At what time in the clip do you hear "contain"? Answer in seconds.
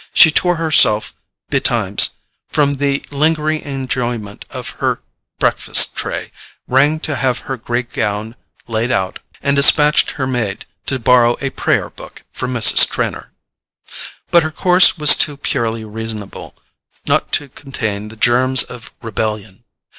17.49-18.07